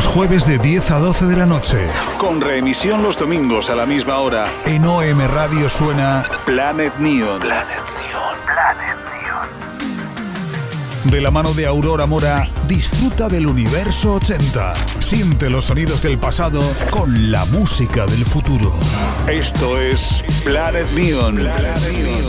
[0.00, 1.76] Los jueves de 10 a 12 de la noche.
[2.16, 4.46] Con reemisión los domingos a la misma hora.
[4.64, 7.38] En OM Radio suena Planet Neon.
[7.38, 8.38] Planet Neon.
[8.46, 11.10] Planet Neon.
[11.10, 14.72] De la mano de Aurora Mora, disfruta del universo 80.
[15.00, 18.72] Siente los sonidos del pasado con la música del futuro.
[19.28, 21.34] Esto es Planet Neon.
[21.34, 22.24] Planet Neon.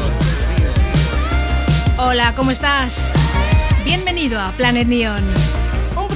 [1.99, 3.13] Hola, ¿cómo estás?
[3.85, 5.60] Bienvenido a Planet Neon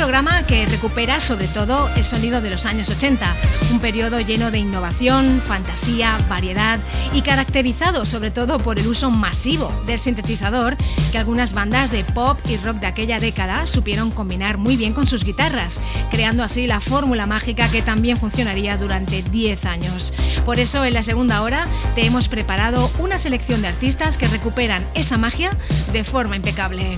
[0.06, 3.26] programa que recupera sobre todo el sonido de los años 80,
[3.72, 6.78] un periodo lleno de innovación, fantasía, variedad
[7.12, 10.78] y caracterizado sobre todo por el uso masivo del sintetizador
[11.12, 15.08] que algunas bandas de pop y rock de aquella década supieron combinar muy bien con
[15.08, 20.14] sus guitarras, creando así la fórmula mágica que también funcionaría durante 10 años.
[20.46, 21.66] Por eso en la segunda hora
[21.96, 25.50] te hemos preparado una selección de artistas que recuperan esa magia
[25.92, 26.96] de forma impecable.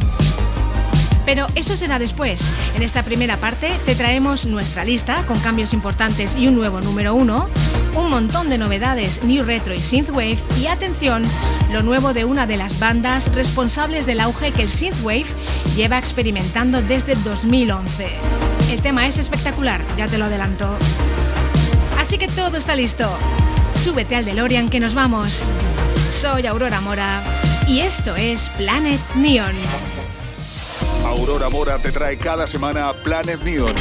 [1.28, 2.50] Pero eso será después.
[2.78, 7.14] En esta primera parte te traemos nuestra lista con cambios importantes y un nuevo número
[7.16, 7.50] uno,
[7.96, 11.24] un montón de novedades New Retro y Synthwave y atención,
[11.74, 15.26] lo nuevo de una de las bandas responsables del auge que el Synthwave
[15.76, 18.08] lleva experimentando desde 2011.
[18.72, 20.78] El tema es espectacular, ya te lo adelanto.
[22.00, 23.06] Así que todo está listo.
[23.76, 25.46] Súbete al DeLorean que nos vamos.
[26.10, 27.22] Soy Aurora Mora
[27.68, 29.97] y esto es Planet Neon.
[31.28, 33.76] Aurora Mora te trae cada semana Planet Neon.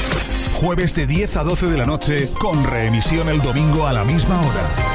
[0.55, 4.41] Jueves de 10 a 12 de la noche, con reemisión el domingo a la misma
[4.41, 4.86] hora.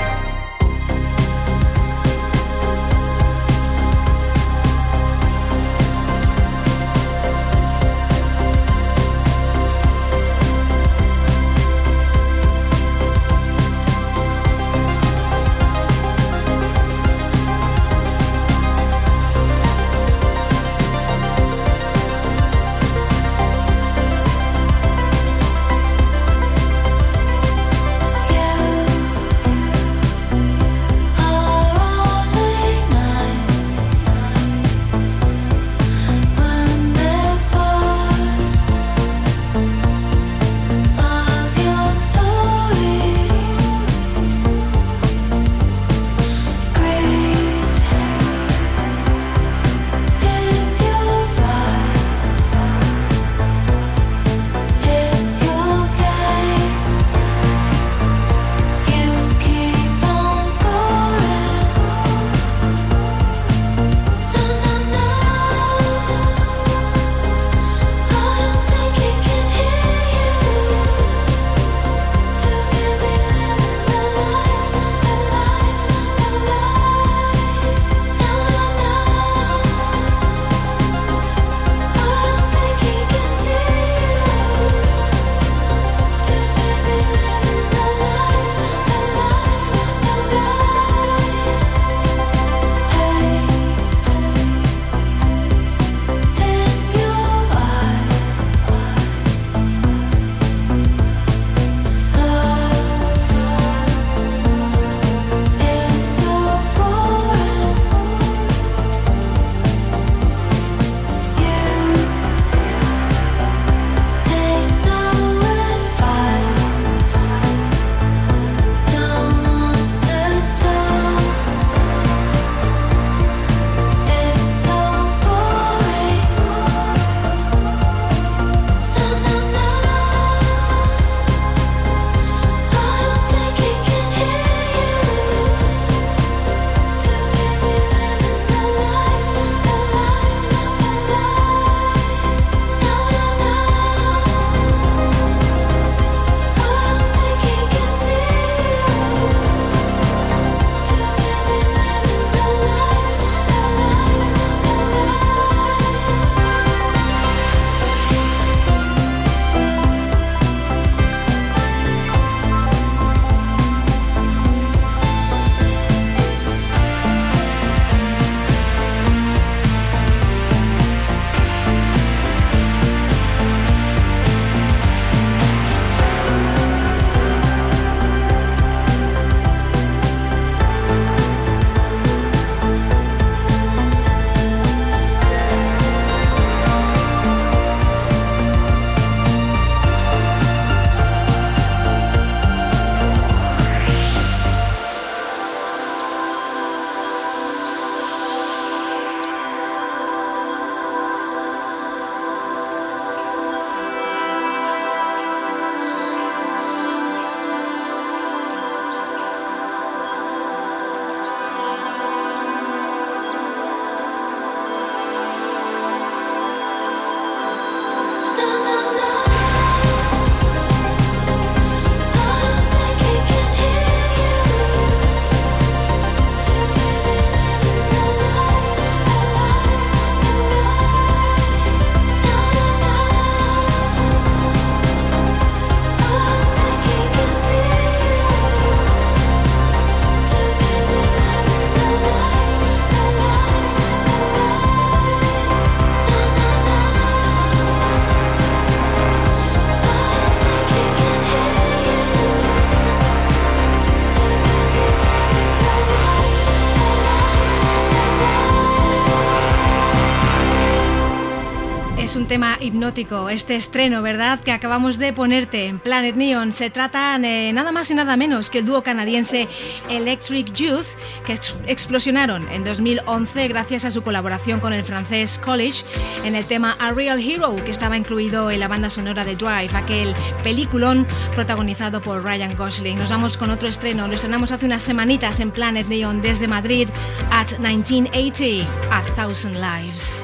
[262.82, 264.40] Hipnótico, este estreno, ¿verdad?
[264.40, 266.52] Que acabamos de ponerte en Planet Neon.
[266.52, 269.48] Se trata de nada más y nada menos que el dúo canadiense
[269.88, 270.88] Electric Youth,
[271.24, 271.34] que
[271.68, 275.86] explosionaron en 2011 gracias a su colaboración con el francés College
[276.26, 279.70] en el tema A Real Hero, que estaba incluido en la banda sonora de Drive,
[279.76, 281.06] aquel peliculón
[281.36, 282.98] protagonizado por Ryan Gosling.
[282.98, 286.88] Nos vamos con otro estreno, lo estrenamos hace unas semanitas en Planet Neon desde Madrid,
[287.30, 290.24] at 1980, A Thousand Lives.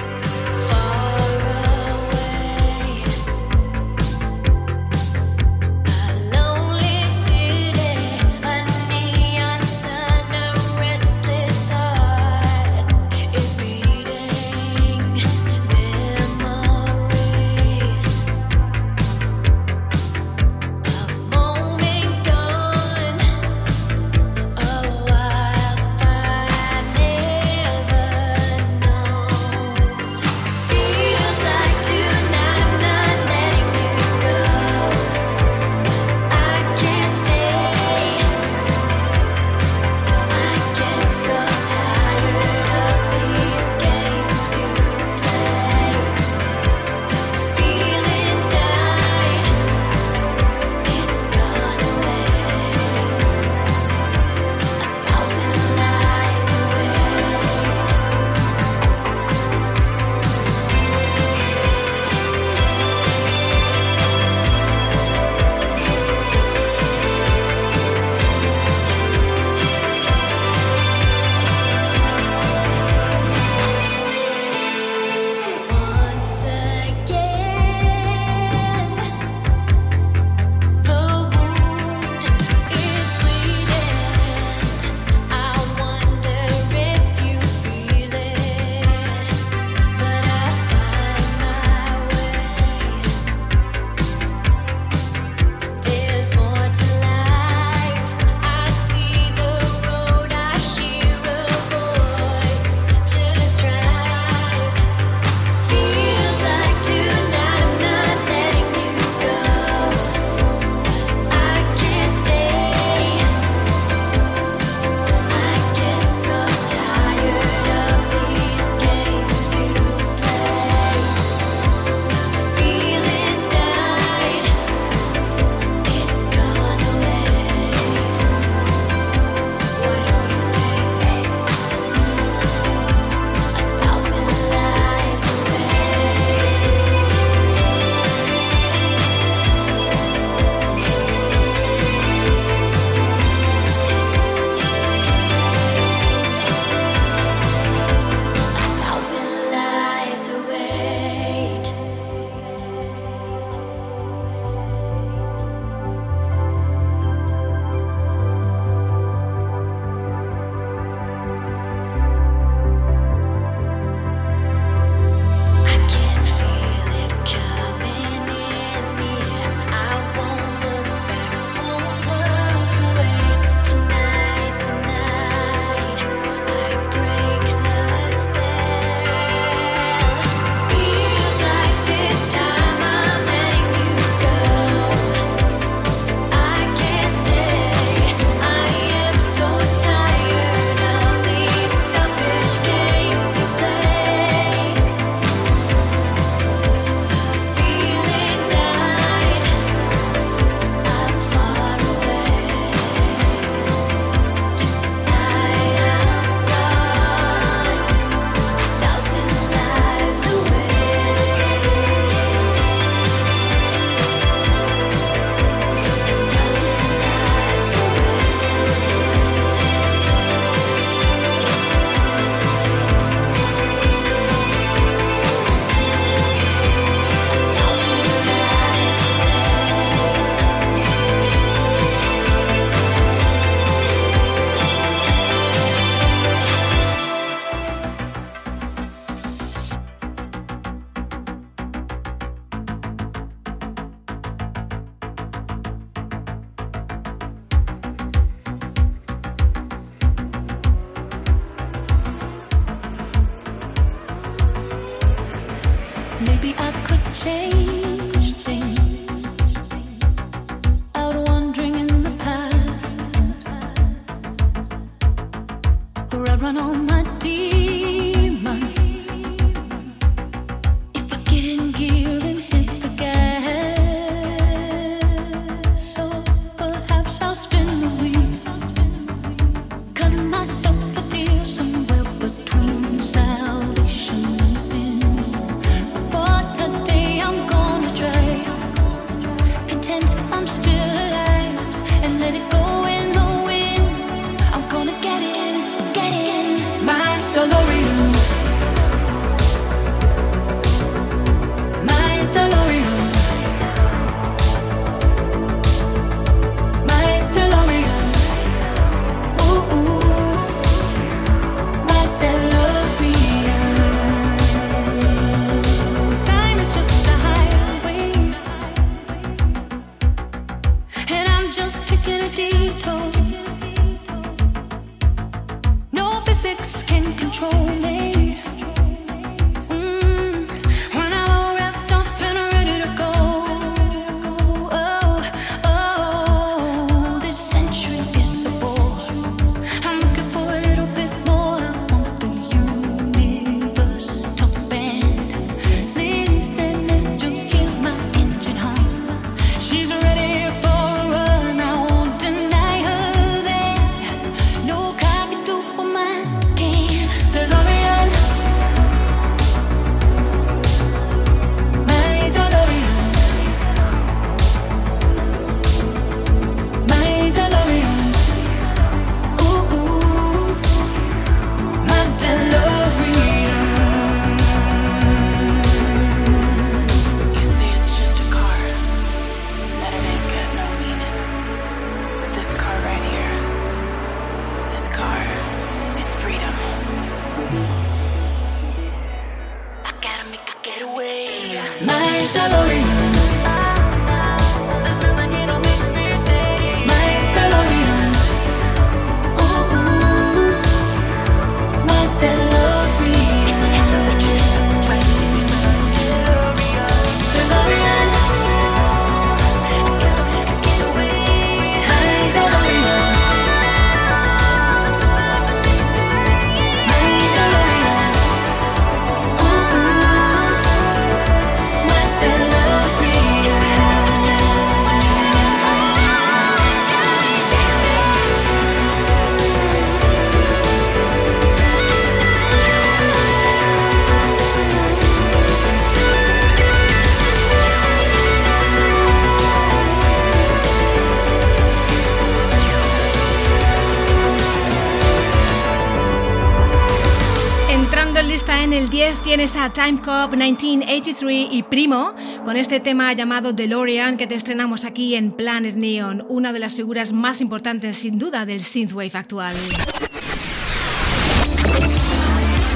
[449.55, 452.13] A Time Cop 1983 y Primo
[452.43, 456.75] con este tema llamado DeLorean que te estrenamos aquí en Planet Neon, una de las
[456.75, 459.55] figuras más importantes sin duda del synthwave actual.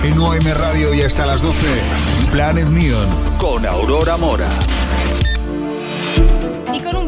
[0.04, 1.68] En OM Radio y hasta las 12,
[2.32, 4.50] Planet Neon con Aurora Mora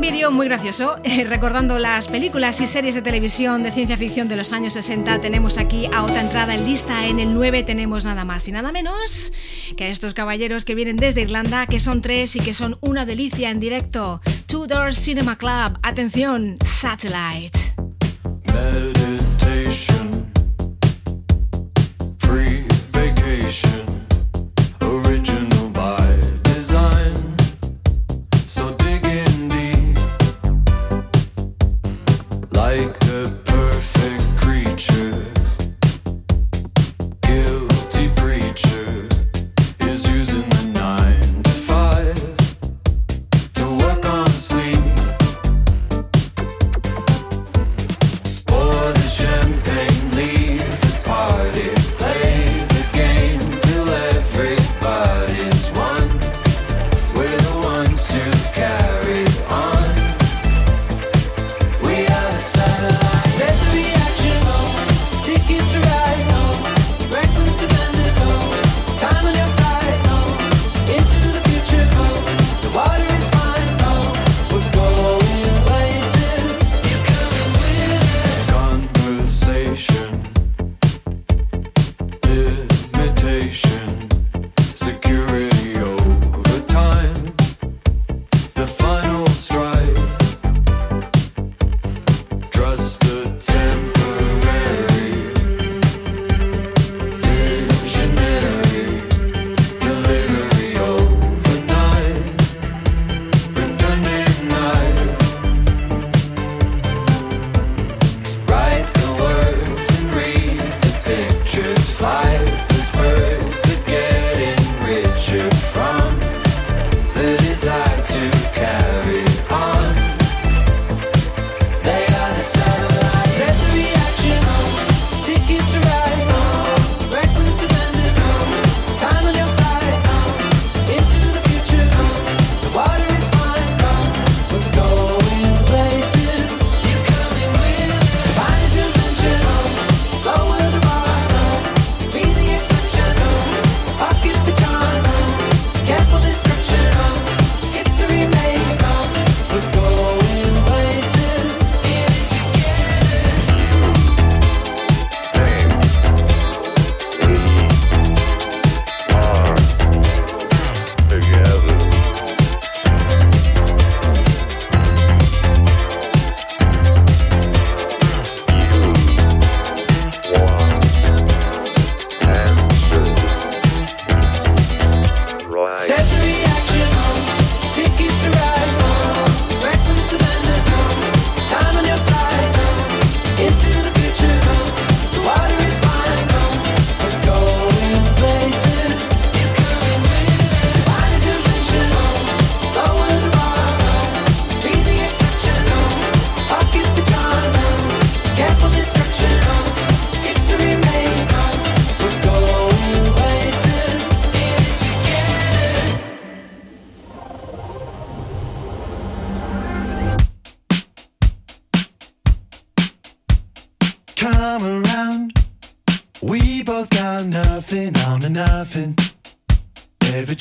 [0.03, 4.35] vídeo muy gracioso, eh, recordando las películas y series de televisión de ciencia ficción de
[4.35, 5.21] los años 60.
[5.21, 7.07] Tenemos aquí a otra entrada en lista.
[7.07, 9.31] En el 9 tenemos nada más y nada menos
[9.77, 13.05] que a estos caballeros que vienen desde Irlanda, que son tres y que son una
[13.05, 14.19] delicia en directo.
[14.45, 15.79] Tudor Cinema Club.
[15.81, 17.59] Atención, Satellite.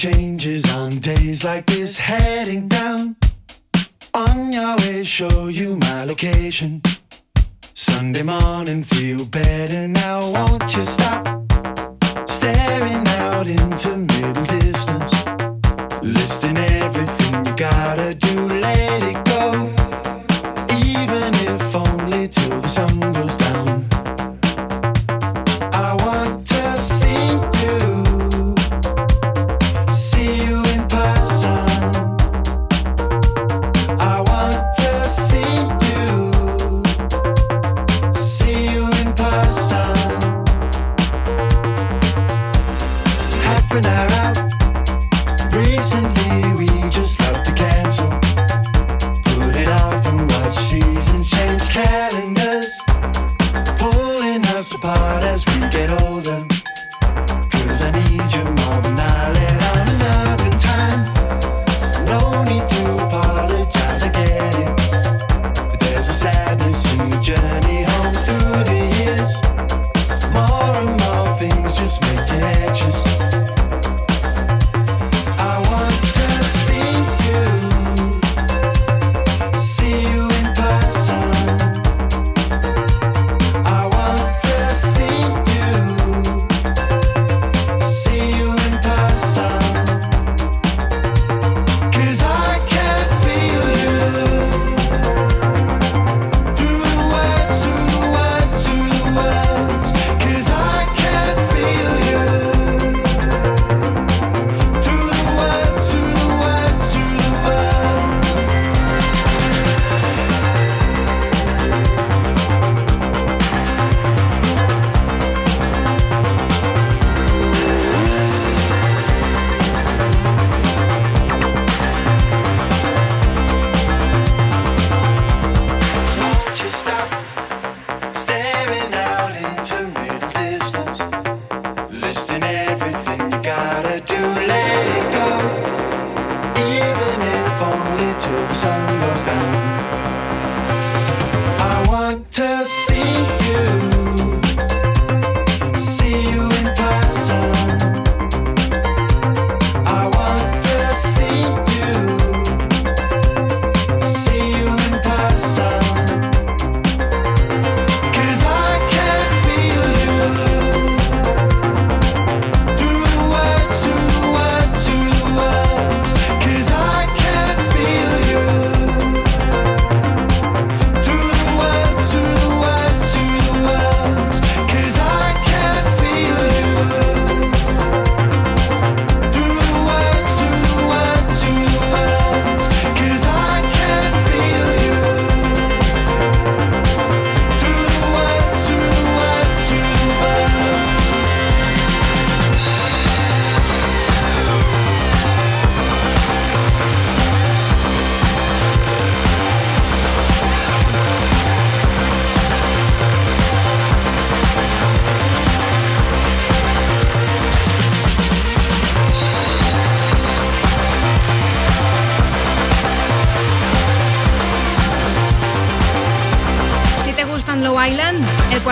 [0.03, 1.97] changes on days like this.
[1.97, 3.15] Heading down
[4.13, 6.83] on your way, show you my location.
[7.73, 10.19] Sunday morning, feel better now.
[10.33, 11.25] Won't you stop
[12.29, 14.12] staring out into me?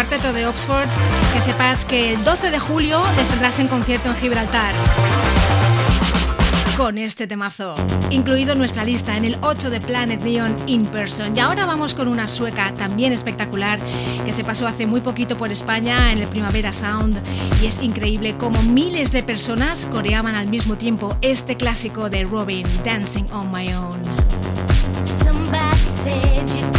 [0.01, 0.89] cuarteto de Oxford,
[1.35, 4.73] que sepas que el 12 de julio les tendrás en concierto en Gibraltar.
[6.75, 7.75] Con este temazo,
[8.09, 11.37] incluido en nuestra lista en el 8 de Planet Neon in Person.
[11.37, 13.79] Y ahora vamos con una sueca también espectacular
[14.25, 17.21] que se pasó hace muy poquito por España en el Primavera Sound.
[17.61, 22.67] Y es increíble cómo miles de personas coreaban al mismo tiempo este clásico de Robin,
[22.83, 24.01] Dancing on My Own.
[25.05, 26.70] Somebody said you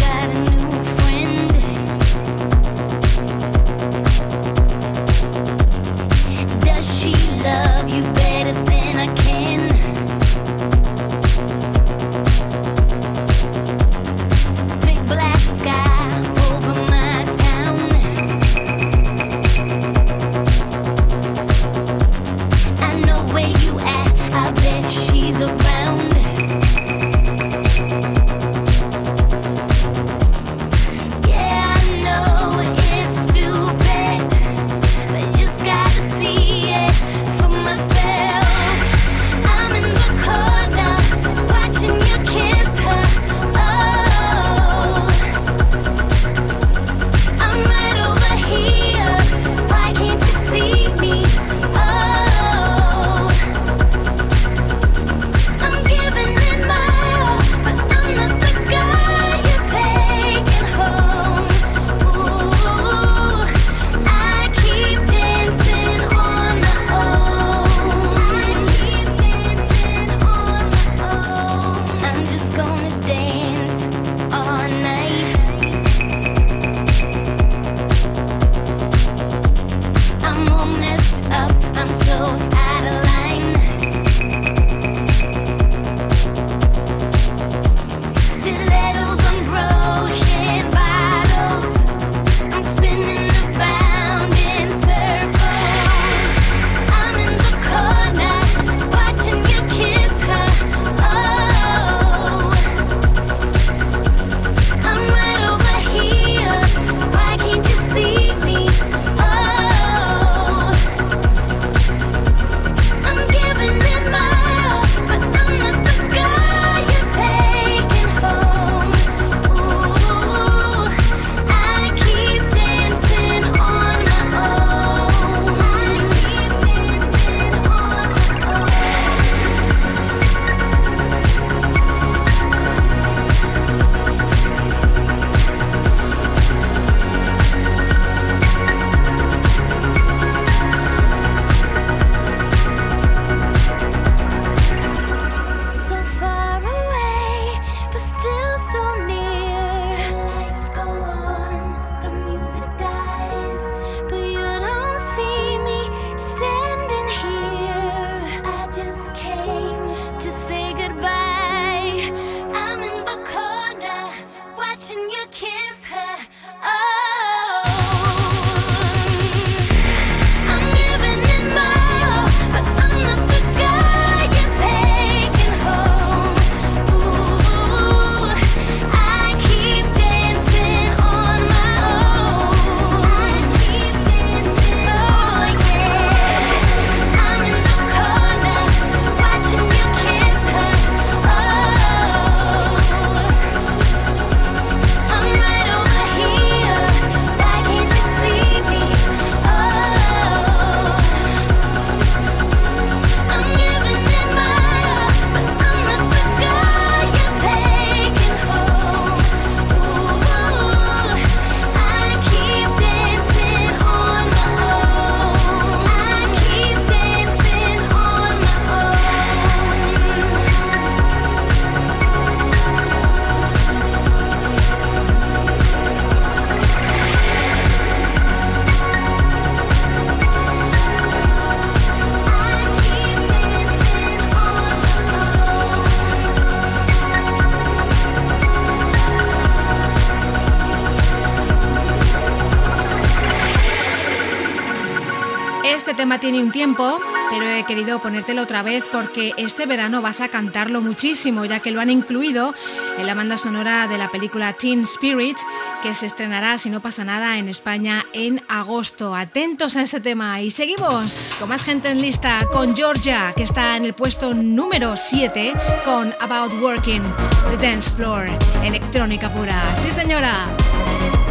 [246.22, 250.80] tiene un tiempo, pero he querido ponértelo otra vez porque este verano vas a cantarlo
[250.80, 252.54] muchísimo, ya que lo han incluido
[253.00, 255.38] en la banda sonora de la película Teen Spirit,
[255.82, 259.16] que se estrenará, si no pasa nada, en España en agosto.
[259.16, 263.76] Atentos a este tema y seguimos con más gente en lista, con Georgia, que está
[263.76, 265.54] en el puesto número 7
[265.84, 267.02] con About Working,
[267.50, 268.30] The Dance Floor,
[268.64, 269.60] electrónica pura.
[269.76, 270.48] Sí, señora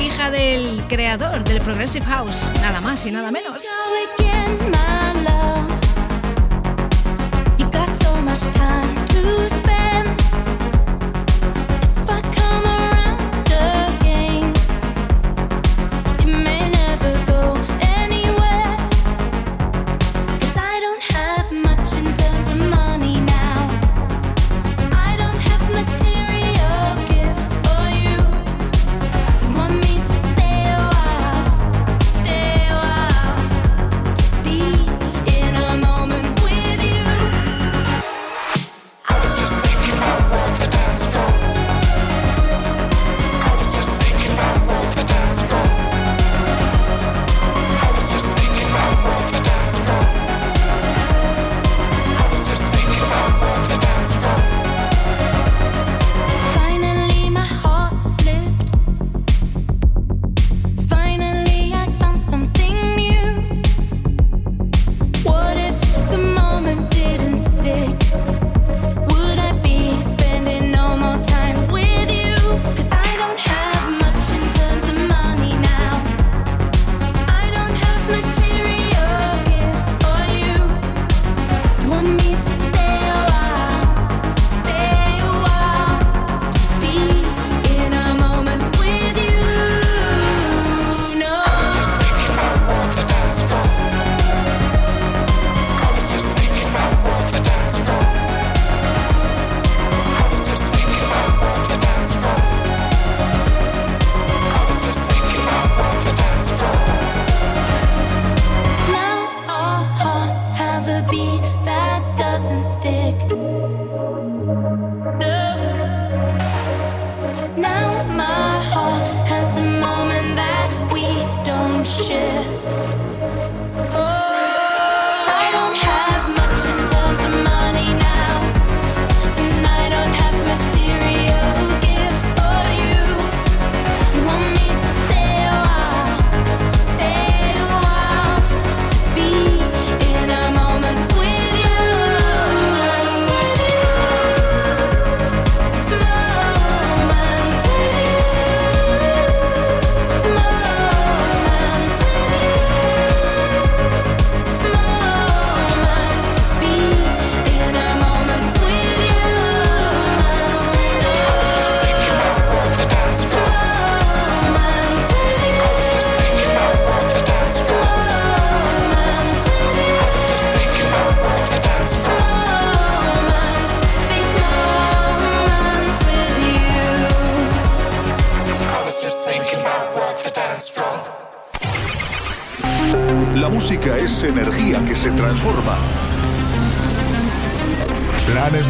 [0.01, 3.65] hija del creador del Progressive House, nada más y nada menos.
[8.31, 8.70] much time.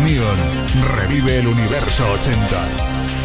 [0.04, 0.38] Neon
[0.96, 3.19] revive el universo 80.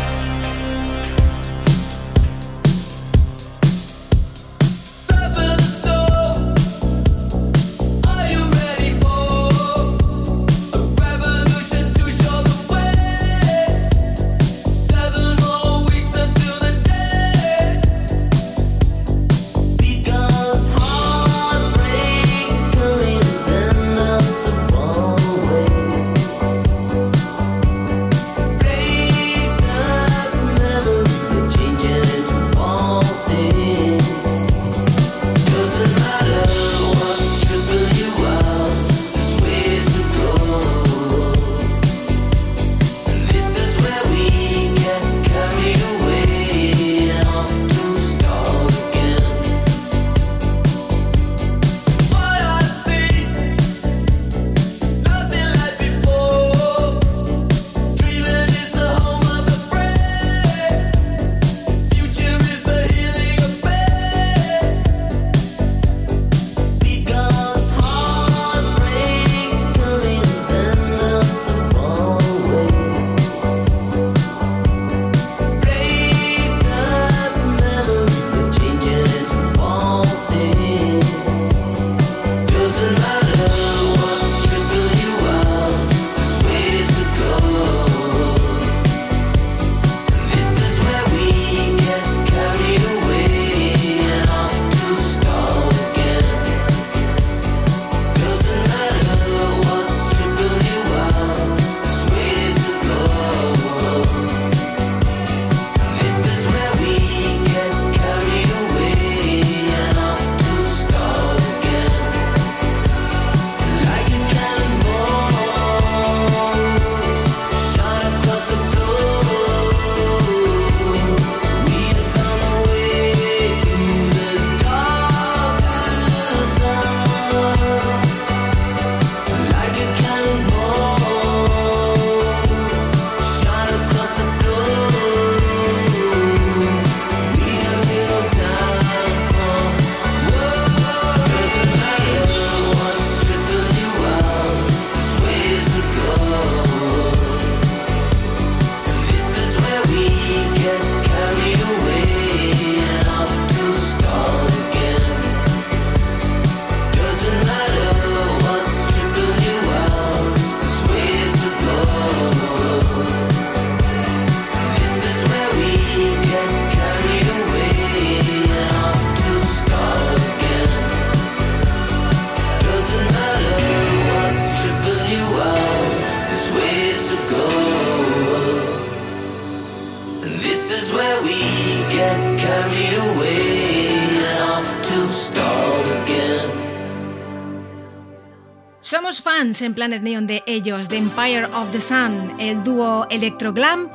[189.85, 193.87] Planet Neon de ellos, The Empire of the Sun, el dúo electroglam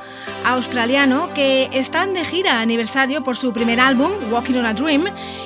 [0.45, 5.03] australiano que están de gira aniversario por su primer álbum, Walking on a Dream,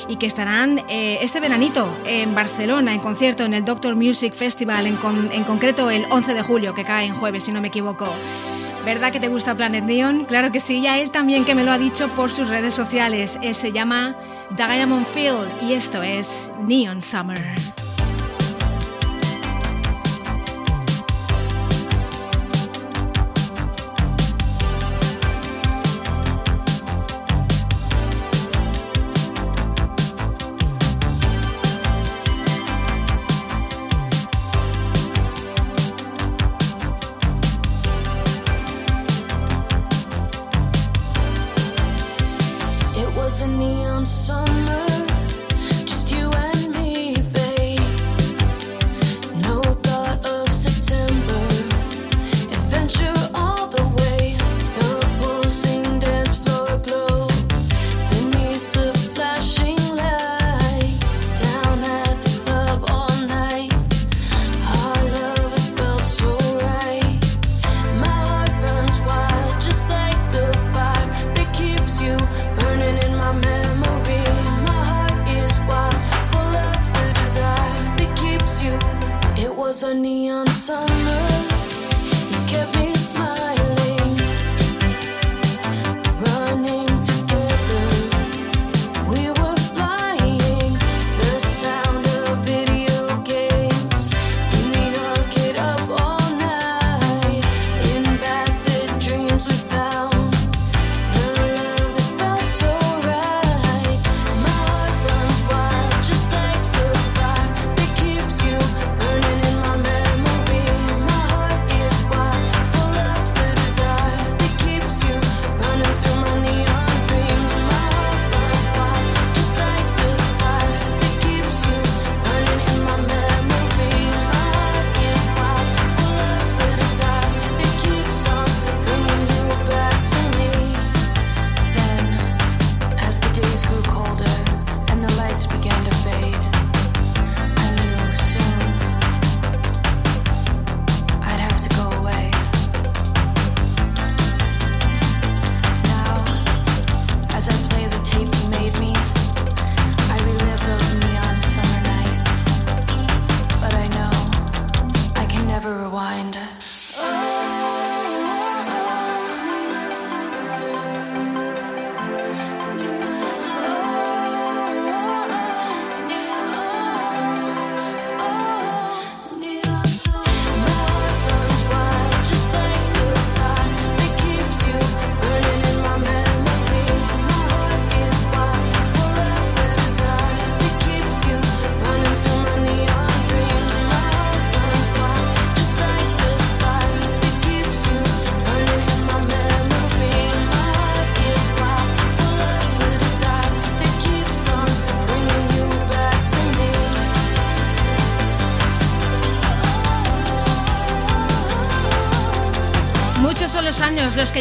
[0.07, 4.85] y que estarán eh, este veranito en Barcelona en concierto en el Doctor Music Festival,
[4.85, 4.99] en,
[5.31, 8.07] en concreto el 11 de julio, que cae en jueves, si no me equivoco.
[8.85, 10.25] ¿Verdad que te gusta Planet Neon?
[10.25, 12.75] Claro que sí, y a él también que me lo ha dicho por sus redes
[12.75, 13.39] sociales.
[13.41, 14.15] Él se llama
[14.55, 17.41] Diamond Field y esto es Neon Summer.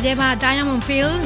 [0.04, 1.18] lleva Diamond Field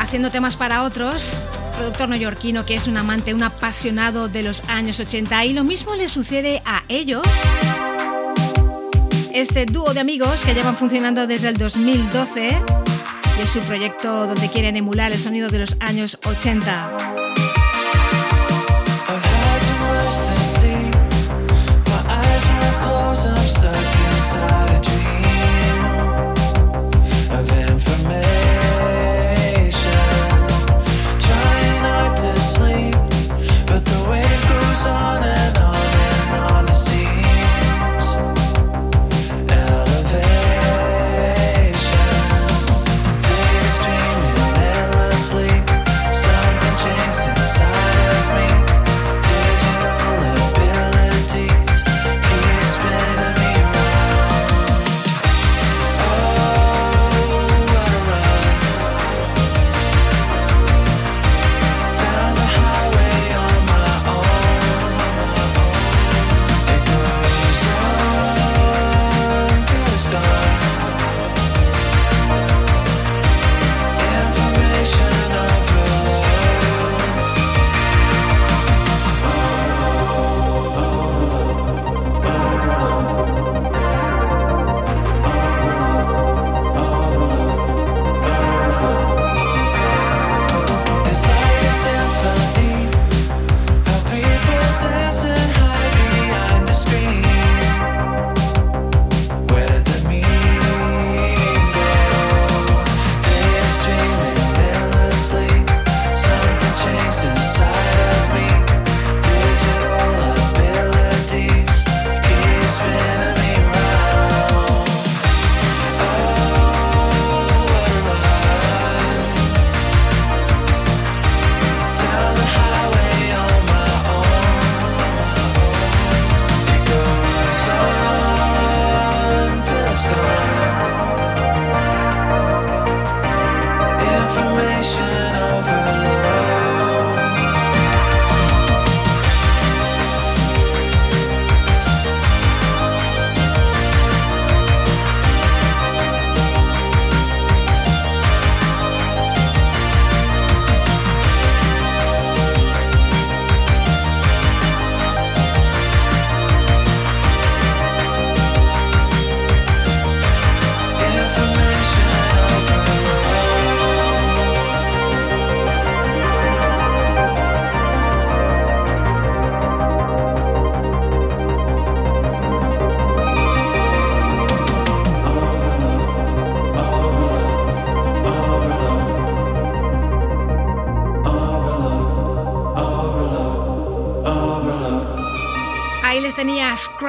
[0.00, 1.44] haciendo temas para otros,
[1.76, 5.94] productor neoyorquino que es un amante, un apasionado de los años 80 y lo mismo
[5.94, 7.22] le sucede a ellos.
[9.32, 12.58] Este dúo de amigos que llevan funcionando desde el 2012
[13.38, 17.15] y es su proyecto donde quieren emular el sonido de los años 80.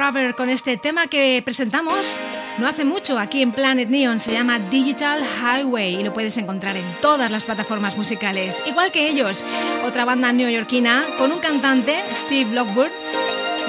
[0.08, 2.18] Scrubber con este tema que presentamos
[2.58, 4.20] no hace mucho aquí en Planet Neon.
[4.20, 8.62] Se llama Digital Highway y lo puedes encontrar en todas las plataformas musicales.
[8.66, 9.44] Igual que ellos,
[9.84, 12.90] otra banda neoyorquina con un cantante, Steve Lockwood,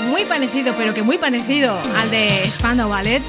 [0.10, 3.22] muy parecido, pero que muy parecido al de Spandau Ballet.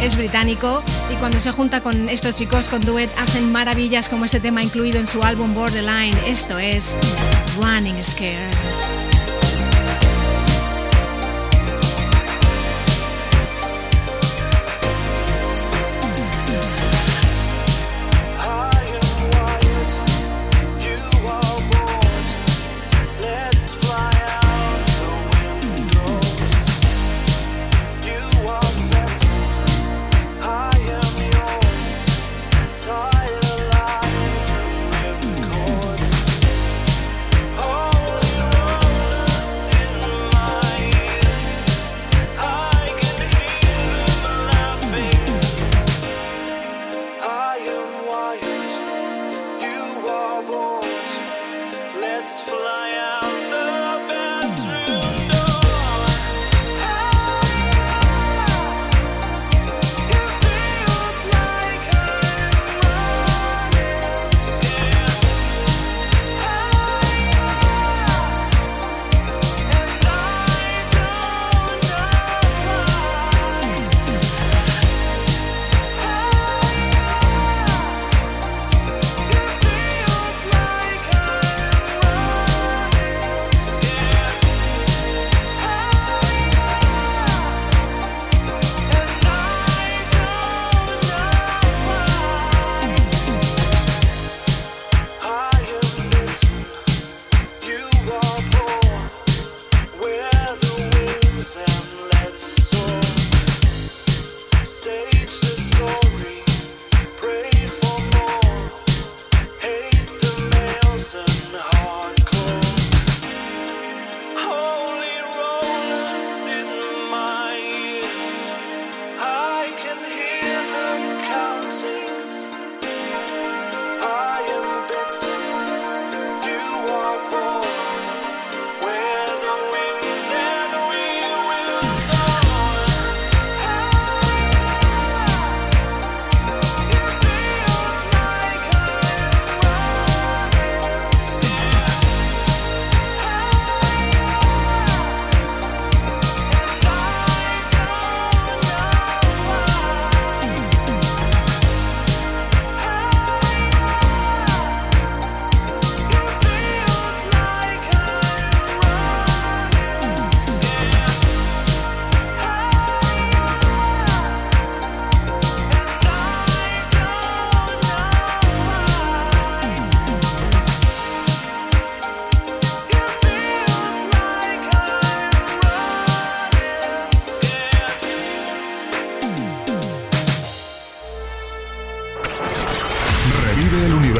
[0.00, 4.38] Es británico y cuando se junta con estos chicos con duet hacen maravillas como este
[4.38, 6.16] tema incluido en su álbum Borderline.
[6.26, 6.96] Esto es
[7.60, 7.96] Running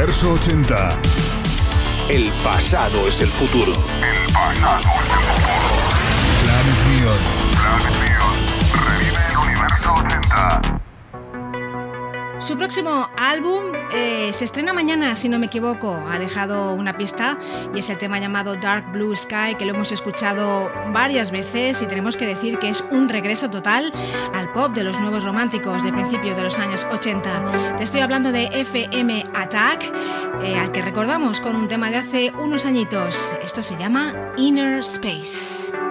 [0.03, 0.11] Scared.
[0.11, 0.99] Revive el universo 80.
[2.09, 3.73] El pasado es el futuro.
[6.43, 7.19] Planet Neon.
[7.63, 8.02] Revive
[12.43, 16.03] Su próximo álbum eh, se estrena mañana, si no me equivoco.
[16.11, 17.39] Ha dejado una pista
[17.73, 21.87] y es el tema llamado Dark Blue Sky, que lo hemos escuchado varias veces y
[21.87, 23.93] tenemos que decir que es un regreso total
[24.35, 27.77] al pop de los nuevos románticos de principios de los años 80.
[27.77, 29.93] Te estoy hablando de FM Attack,
[30.43, 33.33] eh, al que recordamos con un tema de hace unos añitos.
[33.45, 35.82] Esto se llama Inner Space.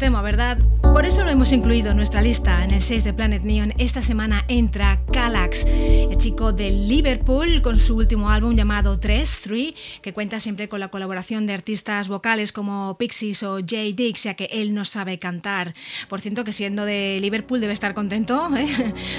[0.00, 0.56] Tema, ¿verdad?
[0.80, 2.64] Por eso lo hemos incluido en nuestra lista.
[2.64, 4.98] En el 6 de Planet Neon esta semana entra
[5.32, 10.80] El chico de Liverpool con su último álbum llamado 3, 3, que cuenta siempre con
[10.80, 15.20] la colaboración de artistas vocales como Pixies o Jay Dix, ya que él no sabe
[15.20, 15.72] cantar.
[16.08, 18.66] Por cierto que siendo de Liverpool debe estar contento, ¿eh?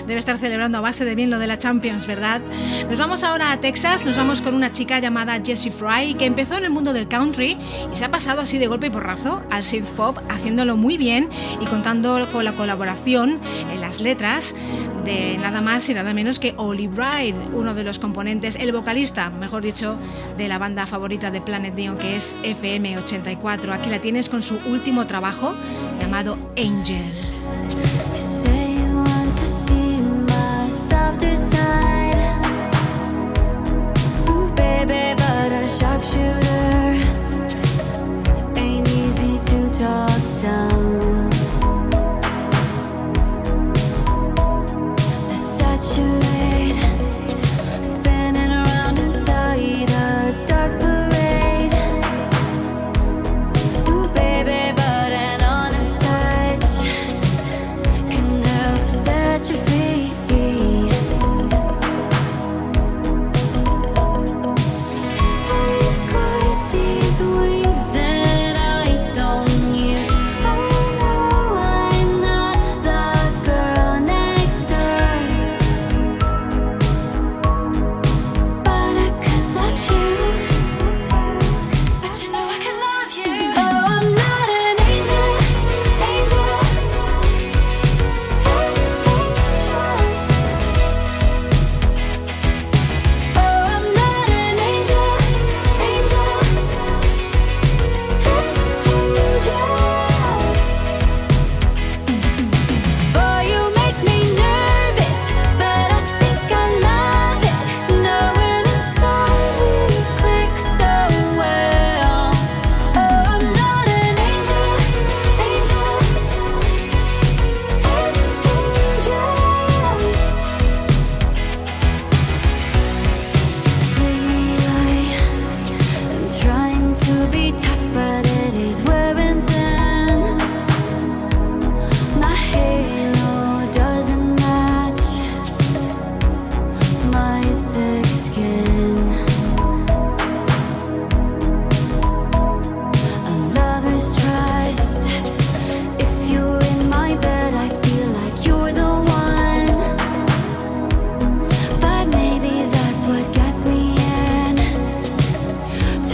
[0.05, 2.41] debe estar celebrando a base de bien lo de la Champions, ¿verdad?
[2.89, 6.57] Nos vamos ahora a Texas, nos vamos con una chica llamada Jessie Fry, que empezó
[6.57, 7.57] en el mundo del country
[7.91, 11.29] y se ha pasado así de golpe y porrazo al synth pop, haciéndolo muy bien
[11.61, 13.39] y contando con la colaboración
[13.71, 14.55] en las letras
[15.05, 19.29] de nada más y nada menos que Oli Bride, uno de los componentes, el vocalista,
[19.29, 19.97] mejor dicho,
[20.37, 23.71] de la banda favorita de Planet Neon que es FM84.
[23.71, 25.55] Aquí la tienes con su último trabajo
[25.99, 27.05] llamado Angel.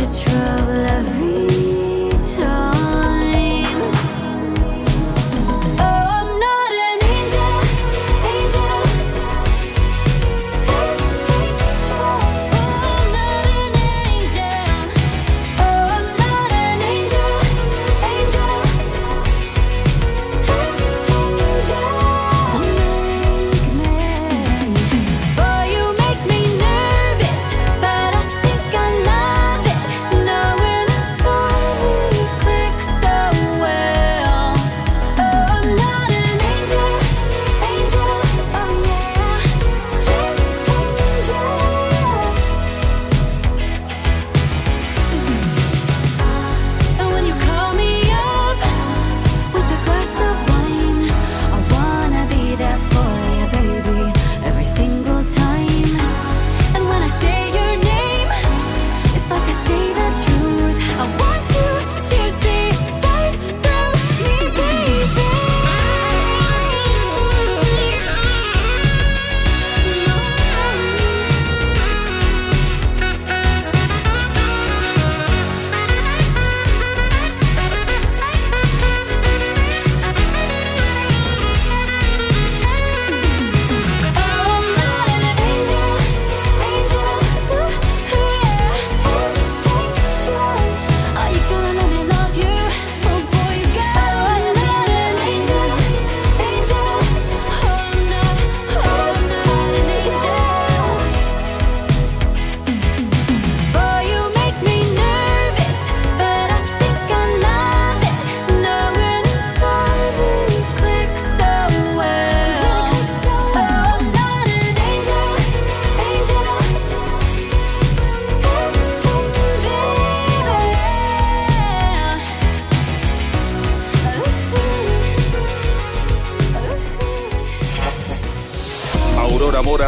[0.10, 0.46] try.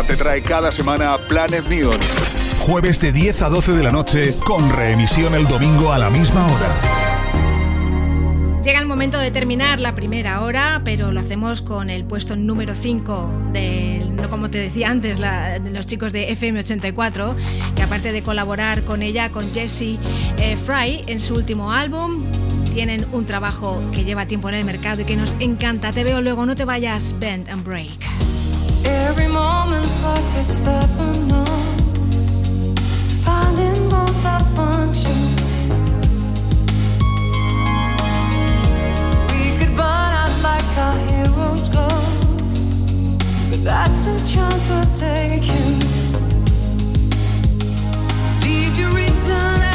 [0.10, 2.00] Te trae cada semana Planet Neon.
[2.58, 6.48] Jueves de 10 a 12 de la noche con reemisión el domingo a la misma
[6.48, 6.68] hora.
[8.64, 12.74] Llega el momento de terminar la primera hora, pero lo hacemos con el puesto número
[12.74, 17.36] 5 de, no como te decía antes, la- los chicos de FM84,
[17.76, 19.98] que aparte de colaborar con ella, con Jesse
[20.38, 22.24] eh, Fry en su último álbum,
[22.74, 25.92] tienen un trabajo que lleva tiempo en el mercado y que nos encanta.
[25.94, 28.00] Te veo luego, no te vayas, Bend and Break.
[44.34, 45.80] Chance we're taking.
[48.42, 49.69] Leave your reason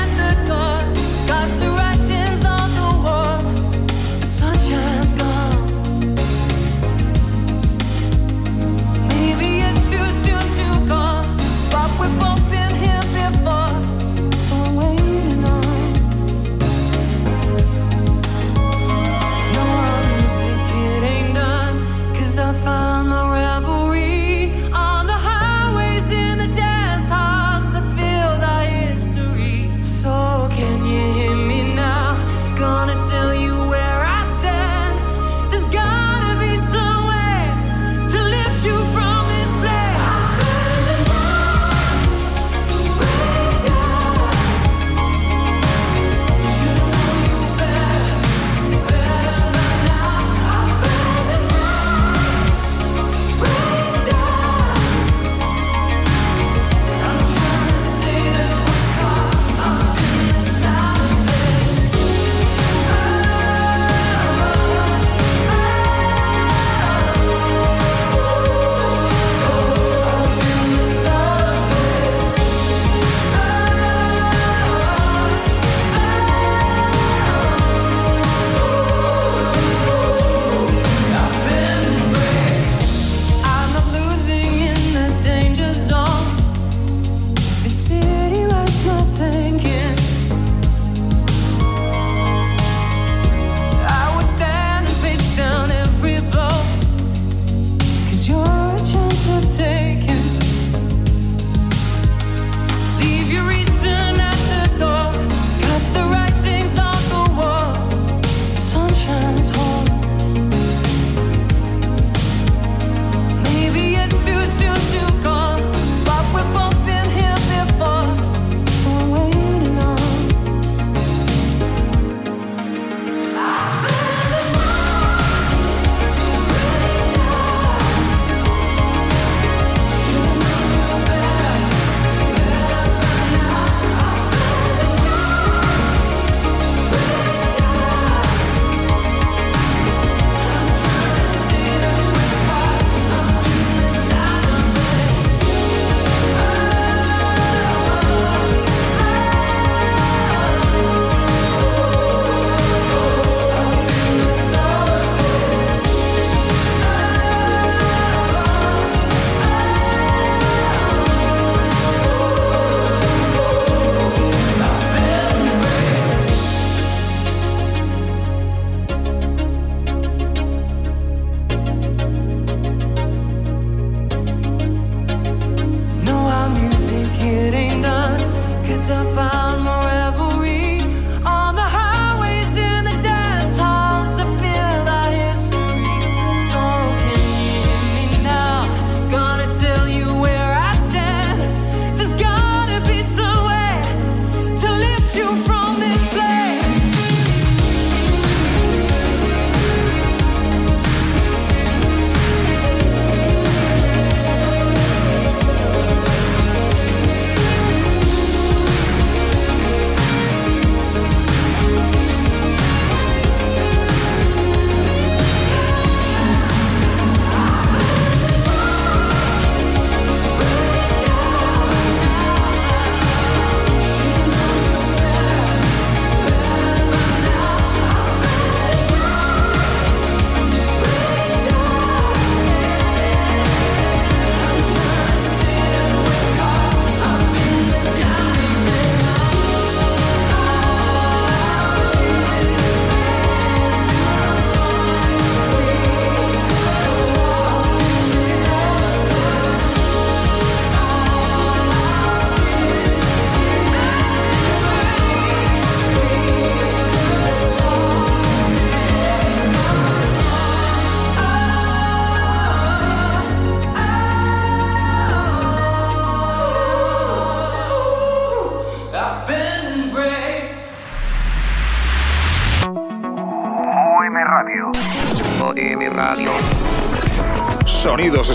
[178.90, 179.43] of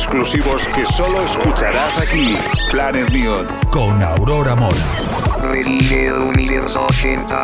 [0.09, 2.35] exclusivos que solo escucharás aquí.
[2.71, 4.55] Planet Neon con Aurora.
[5.39, 7.41] Revive el universo 80.